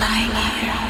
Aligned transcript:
lying 0.00 0.30
here. 0.30 0.89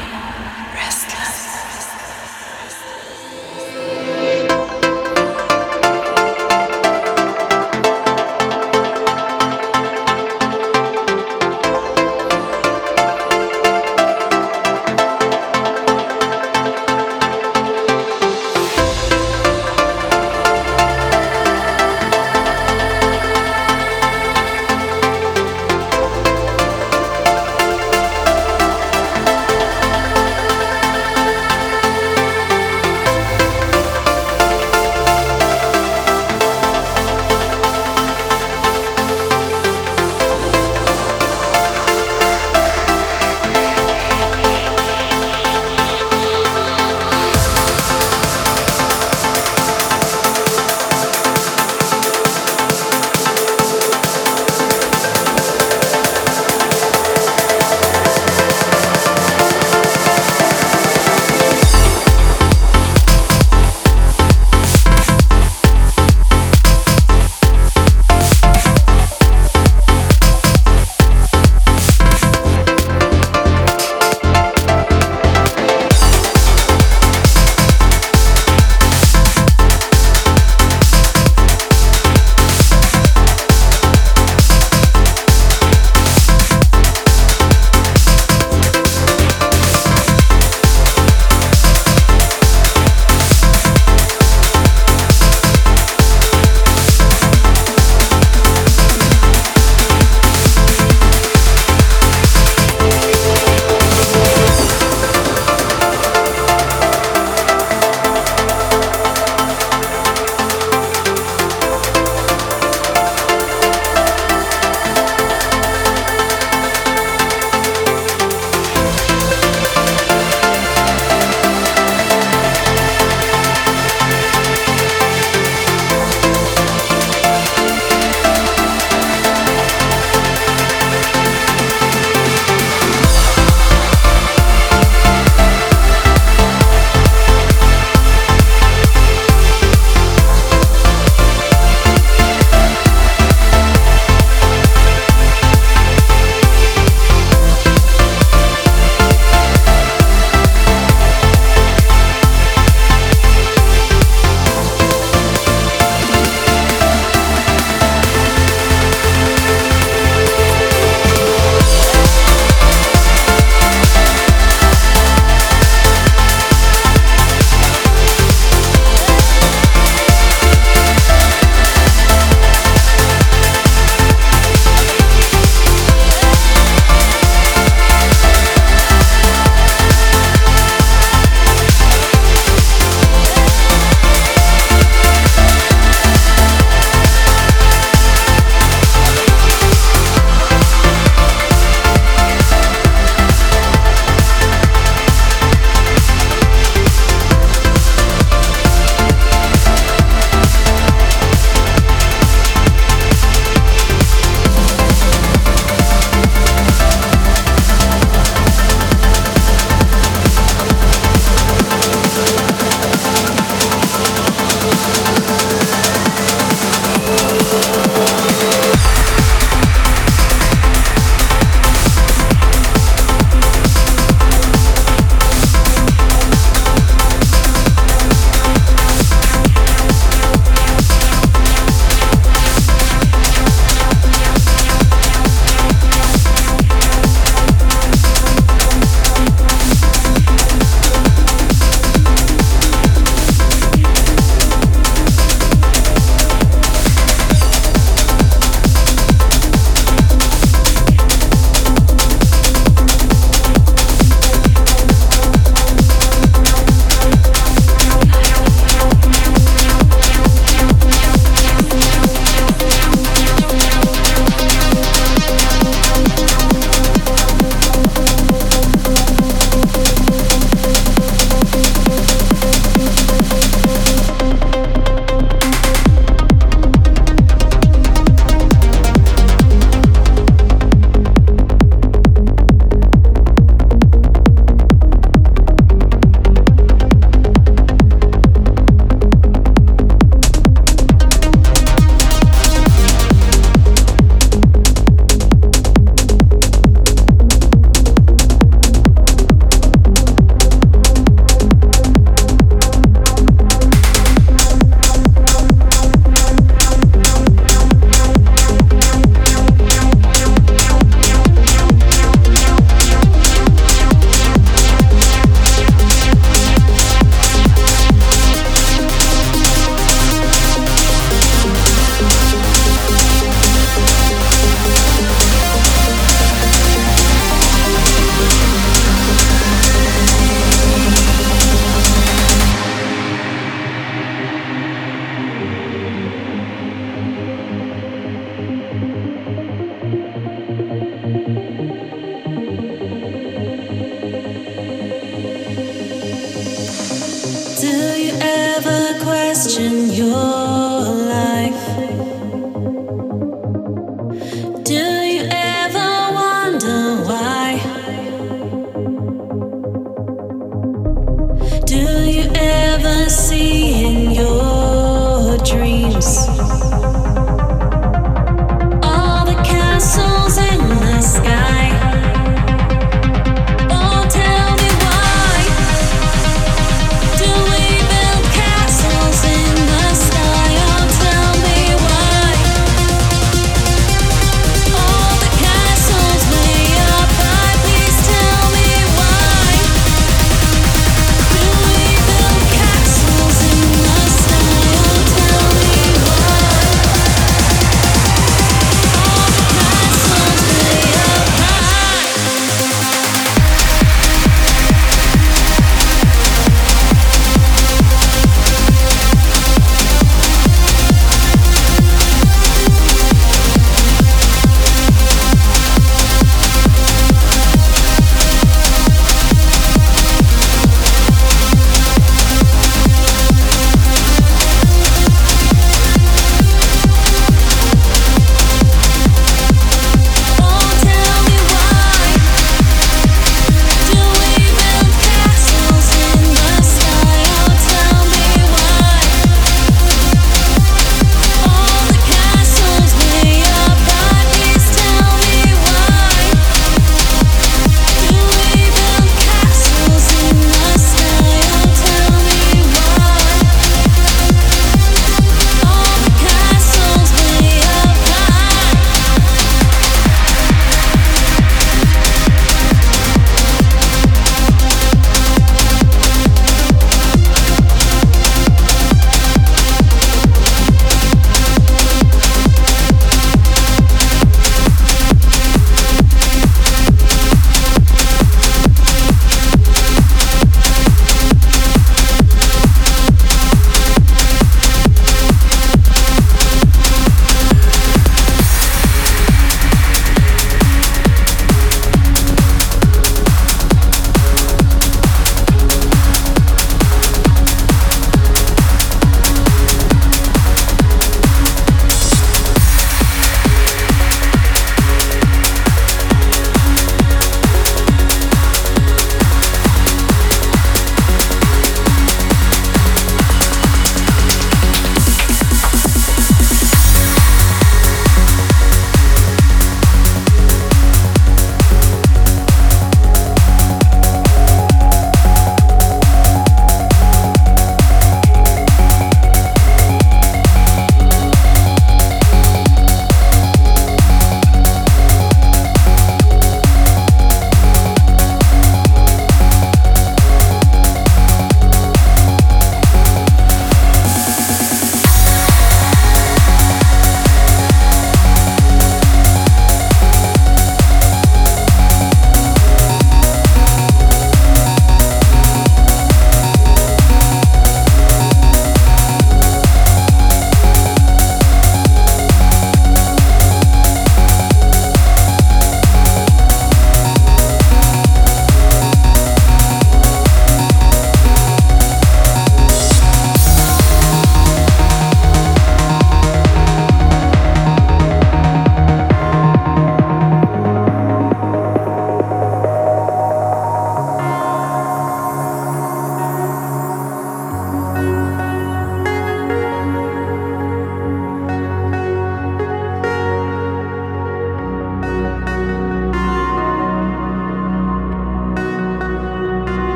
Do 349.43 349.87
you 349.91 350.30